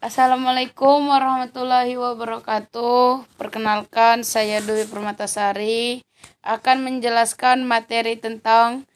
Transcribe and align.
Assalamualaikum 0.00 1.12
warahmatullahi 1.12 1.92
wabarakatuh. 1.92 3.36
Perkenalkan, 3.36 4.24
saya 4.24 4.64
Dwi 4.64 4.88
Permatasari 4.88 6.00
akan 6.40 6.88
menjelaskan 6.88 7.68
materi 7.68 8.16
tentang 8.16 8.88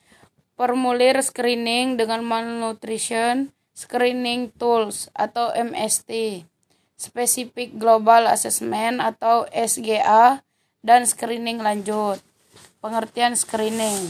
formulir 0.57 1.21
screening 1.21 2.01
dengan 2.01 2.25
malnutrition 2.25 3.53
screening 3.77 4.49
tools 4.57 5.13
atau 5.13 5.53
MST, 5.53 6.41
Specific 6.97 7.77
Global 7.77 8.25
Assessment 8.25 9.05
atau 9.05 9.45
SGA, 9.53 10.41
dan 10.81 11.05
screening 11.05 11.61
lanjut. 11.61 12.17
Pengertian 12.81 13.37
screening. 13.37 14.09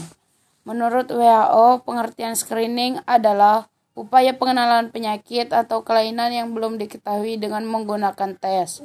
Menurut 0.63 1.11
WHO, 1.11 1.83
pengertian 1.83 2.39
screening 2.39 3.03
adalah 3.03 3.67
upaya 3.95 4.35
pengenalan 4.35 4.91
penyakit 4.91 5.49
atau 5.55 5.81
kelainan 5.81 6.29
yang 6.35 6.51
belum 6.51 6.75
diketahui 6.75 7.39
dengan 7.39 7.63
menggunakan 7.63 8.35
tes. 8.35 8.83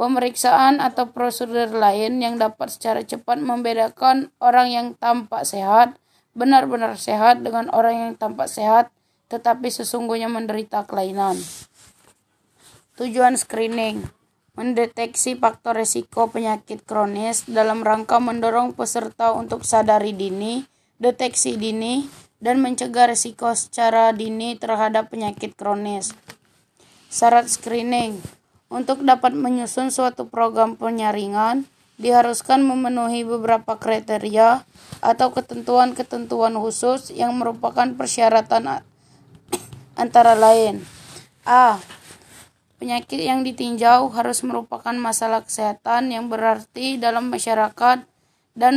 Pemeriksaan 0.00 0.80
atau 0.80 1.12
prosedur 1.12 1.68
lain 1.68 2.18
yang 2.18 2.40
dapat 2.40 2.72
secara 2.72 3.04
cepat 3.04 3.38
membedakan 3.38 4.32
orang 4.40 4.72
yang 4.72 4.86
tampak 4.96 5.44
sehat, 5.44 6.00
benar-benar 6.32 6.96
sehat 6.96 7.44
dengan 7.44 7.68
orang 7.70 8.08
yang 8.08 8.12
tampak 8.16 8.48
sehat 8.48 8.88
tetapi 9.28 9.68
sesungguhnya 9.68 10.26
menderita 10.26 10.88
kelainan. 10.88 11.36
Tujuan 12.96 13.36
screening 13.38 14.02
mendeteksi 14.58 15.38
faktor 15.38 15.78
risiko 15.78 16.26
penyakit 16.26 16.82
kronis 16.82 17.46
dalam 17.46 17.86
rangka 17.86 18.18
mendorong 18.18 18.74
peserta 18.74 19.30
untuk 19.30 19.62
sadari 19.62 20.10
dini, 20.10 20.66
deteksi 20.98 21.54
dini, 21.54 22.02
dan 22.38 22.62
mencegah 22.62 23.10
risiko 23.10 23.50
secara 23.54 24.14
dini 24.14 24.54
terhadap 24.54 25.10
penyakit 25.10 25.54
kronis. 25.58 26.14
Syarat 27.10 27.50
screening 27.50 28.22
untuk 28.70 29.02
dapat 29.02 29.34
menyusun 29.34 29.90
suatu 29.90 30.28
program 30.28 30.78
penyaringan 30.78 31.66
diharuskan 31.98 32.62
memenuhi 32.62 33.26
beberapa 33.26 33.74
kriteria 33.74 34.62
atau 35.02 35.34
ketentuan-ketentuan 35.34 36.54
khusus 36.54 37.10
yang 37.10 37.34
merupakan 37.34 37.90
persyaratan 37.98 38.86
antara 40.02 40.38
lain 40.38 40.86
A. 41.48 41.80
Penyakit 42.78 43.18
yang 43.18 43.42
ditinjau 43.42 44.06
harus 44.14 44.44
merupakan 44.46 44.94
masalah 44.94 45.42
kesehatan 45.42 46.14
yang 46.14 46.30
berarti 46.30 46.94
dalam 46.94 47.26
masyarakat 47.26 48.06
dan 48.54 48.72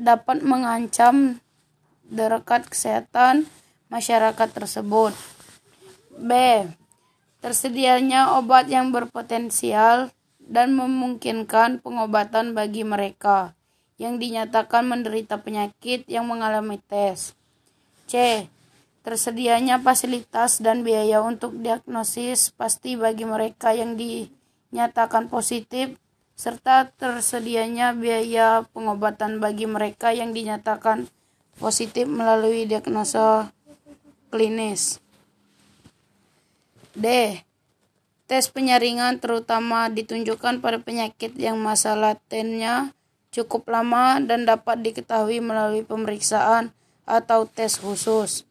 dapat 0.00 0.40
mengancam 0.40 1.42
derekat 2.10 2.66
kesehatan 2.66 3.46
masyarakat 3.88 4.48
tersebut. 4.50 5.14
B. 6.18 6.30
Tersedianya 7.40 8.36
obat 8.36 8.68
yang 8.68 8.92
berpotensial 8.92 10.12
dan 10.36 10.76
memungkinkan 10.76 11.80
pengobatan 11.80 12.52
bagi 12.52 12.84
mereka 12.84 13.56
yang 13.96 14.20
dinyatakan 14.20 14.84
menderita 14.84 15.40
penyakit 15.40 16.04
yang 16.10 16.28
mengalami 16.28 16.76
tes. 16.84 17.32
C. 18.10 18.44
Tersedianya 19.00 19.80
fasilitas 19.80 20.60
dan 20.60 20.84
biaya 20.84 21.24
untuk 21.24 21.56
diagnosis 21.56 22.52
pasti 22.52 23.00
bagi 23.00 23.24
mereka 23.24 23.72
yang 23.72 23.96
dinyatakan 23.96 25.32
positif 25.32 25.96
serta 26.36 26.88
tersedianya 26.96 27.96
biaya 27.96 28.64
pengobatan 28.72 29.40
bagi 29.40 29.64
mereka 29.64 30.12
yang 30.12 30.32
dinyatakan 30.32 31.08
positif 31.58 32.06
melalui 32.06 32.68
diagnosa 32.68 33.50
klinis. 34.30 35.00
D. 36.94 37.38
Tes 38.30 38.46
penyaringan 38.46 39.18
terutama 39.18 39.90
ditunjukkan 39.90 40.62
pada 40.62 40.78
penyakit 40.78 41.34
yang 41.34 41.58
masa 41.58 41.98
latennya 41.98 42.94
cukup 43.34 43.66
lama 43.70 44.22
dan 44.22 44.46
dapat 44.46 44.82
diketahui 44.82 45.42
melalui 45.42 45.82
pemeriksaan 45.82 46.70
atau 47.06 47.46
tes 47.50 47.74
khusus. 47.78 48.46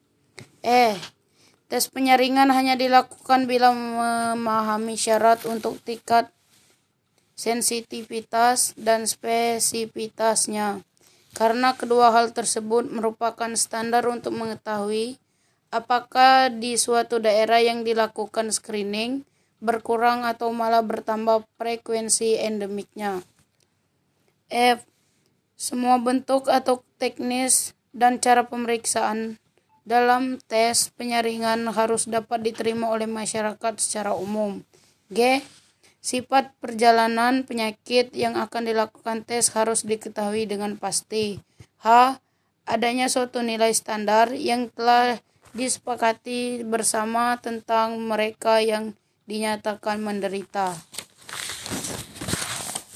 E. 0.59 0.99
Tes 1.71 1.85
penyaringan 1.87 2.51
hanya 2.51 2.75
dilakukan 2.75 3.47
bila 3.47 3.71
memahami 3.71 4.99
syarat 4.99 5.45
untuk 5.47 5.79
tingkat 5.79 6.27
sensitivitas 7.39 8.75
dan 8.75 9.07
spesifitasnya 9.07 10.83
karena 11.37 11.77
kedua 11.77 12.09
hal 12.13 12.33
tersebut 12.33 12.89
merupakan 12.89 13.49
standar 13.53 14.05
untuk 14.09 14.33
mengetahui 14.33 15.21
apakah 15.69 16.49
di 16.49 16.75
suatu 16.75 17.21
daerah 17.21 17.61
yang 17.61 17.85
dilakukan 17.85 18.49
screening 18.49 19.25
berkurang 19.59 20.23
atau 20.25 20.49
malah 20.55 20.81
bertambah 20.81 21.45
frekuensi 21.59 22.39
endemiknya. 22.39 23.21
F. 24.49 24.81
Semua 25.59 25.99
bentuk 25.99 26.47
atau 26.47 26.81
teknis 26.95 27.75
dan 27.91 28.17
cara 28.23 28.47
pemeriksaan 28.47 29.35
dalam 29.83 30.39
tes 30.47 30.87
penyaringan 30.95 31.67
harus 31.75 32.07
dapat 32.07 32.45
diterima 32.45 32.87
oleh 32.87 33.05
masyarakat 33.05 33.73
secara 33.75 34.15
umum. 34.15 34.63
G. 35.11 35.43
Sifat 35.99 36.55
perjalanan 36.63 37.43
penyakit 37.43 38.15
yang 38.15 38.39
akan 38.39 38.63
dilakukan 38.71 39.27
tes 39.27 39.51
harus 39.51 39.83
diketahui 39.83 40.47
dengan 40.47 40.79
pasti. 40.79 41.43
H. 41.83 42.19
Adanya 42.63 43.11
suatu 43.11 43.43
nilai 43.43 43.75
standar 43.75 44.31
yang 44.31 44.71
telah 44.71 45.19
disepakati 45.51 46.63
bersama 46.63 47.35
tentang 47.43 47.99
mereka 47.99 48.63
yang 48.63 48.95
dinyatakan 49.27 49.99
menderita. 49.99 50.77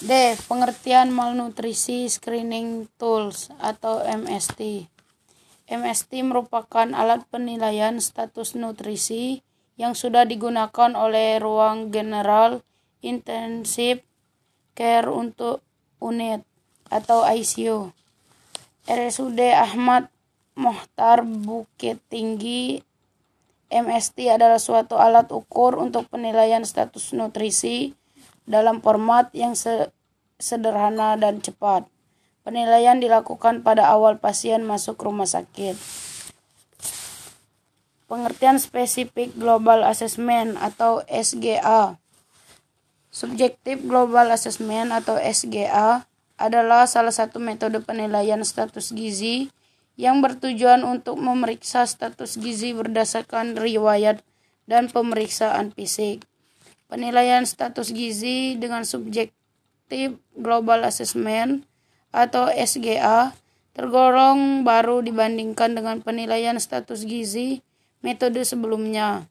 D. 0.04 0.36
Pengertian 0.48 1.12
malnutrisi 1.12 2.08
screening 2.08 2.92
tools 3.00 3.52
atau 3.60 4.04
MST. 4.04 4.92
MST 5.68 6.12
merupakan 6.28 6.92
alat 6.92 7.24
penilaian 7.32 7.96
status 8.00 8.56
nutrisi 8.56 9.44
yang 9.80 9.96
sudah 9.96 10.28
digunakan 10.28 10.92
oleh 10.96 11.40
ruang 11.40 11.92
general 11.92 12.64
intensif 13.04 14.02
care 14.74 15.12
untuk 15.12 15.62
unit 16.02 16.42
atau 16.90 17.28
ICU. 17.28 17.92
RSUD 18.84 19.40
Ahmad 19.54 20.10
Mohtar 20.56 21.24
Bukit 21.24 22.04
Tinggi 22.12 22.84
MST 23.74 24.30
adalah 24.30 24.62
suatu 24.62 25.02
alat 25.02 25.34
ukur 25.34 25.82
untuk 25.82 26.06
penilaian 26.14 26.62
status 26.62 27.16
nutrisi 27.18 27.98
dalam 28.46 28.86
format 28.86 29.34
yang 29.34 29.58
sederhana 30.38 31.18
dan 31.18 31.42
cepat. 31.42 31.90
Penilaian 32.46 33.00
dilakukan 33.02 33.66
pada 33.66 33.90
awal 33.90 34.22
pasien 34.22 34.62
masuk 34.68 35.00
rumah 35.02 35.26
sakit. 35.26 35.74
Pengertian 38.06 38.62
spesifik 38.62 39.34
global 39.34 39.82
assessment 39.88 40.60
atau 40.62 41.02
SGA 41.10 42.03
Subjective 43.14 43.86
Global 43.86 44.34
Assessment 44.34 44.90
atau 44.90 45.22
SGA 45.22 46.02
adalah 46.34 46.90
salah 46.90 47.14
satu 47.14 47.38
metode 47.38 47.78
penilaian 47.86 48.42
status 48.42 48.90
gizi 48.90 49.54
yang 50.02 50.26
bertujuan 50.26 50.82
untuk 50.82 51.22
memeriksa 51.22 51.86
status 51.86 52.42
gizi 52.42 52.74
berdasarkan 52.74 53.54
riwayat 53.54 54.26
dan 54.66 54.90
pemeriksaan 54.90 55.70
fisik. 55.78 56.26
Penilaian 56.90 57.46
status 57.46 57.94
gizi 57.94 58.58
dengan 58.58 58.82
Subjective 58.82 60.18
Global 60.34 60.82
Assessment 60.82 61.70
atau 62.10 62.50
SGA 62.50 63.30
tergolong 63.78 64.66
baru 64.66 65.06
dibandingkan 65.06 65.78
dengan 65.78 66.02
penilaian 66.02 66.58
status 66.58 67.06
gizi 67.06 67.62
metode 68.02 68.42
sebelumnya 68.42 69.30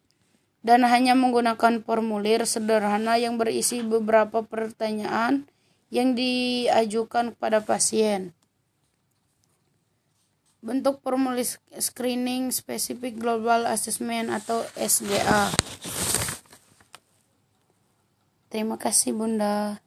dan 0.62 0.86
hanya 0.86 1.18
menggunakan 1.18 1.82
formulir 1.82 2.46
sederhana 2.46 3.18
yang 3.18 3.34
berisi 3.34 3.82
beberapa 3.82 4.46
pertanyaan 4.46 5.50
yang 5.90 6.14
diajukan 6.14 7.34
kepada 7.36 7.60
pasien. 7.60 8.32
Bentuk 10.62 11.02
formulir 11.02 11.44
screening 11.76 12.54
Specific 12.54 13.18
Global 13.18 13.66
Assessment 13.66 14.30
atau 14.30 14.62
SGA. 14.78 15.50
Terima 18.46 18.78
kasih 18.78 19.10
Bunda. 19.18 19.82